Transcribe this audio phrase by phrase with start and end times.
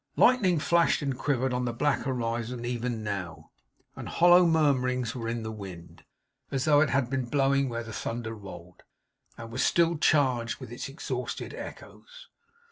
[0.15, 3.51] Lightning flashed and quivered on the black horizon even now;
[3.95, 6.05] and hollow murmurings were in the wind,
[6.49, 8.81] as though it had been blowing where the thunder rolled,
[9.37, 12.29] and still was charged with its exhausted echoes.